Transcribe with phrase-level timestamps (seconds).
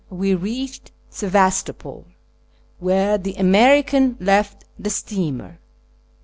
[0.09, 2.07] we reached Sebastopol,
[2.79, 5.59] where the American left the steamer.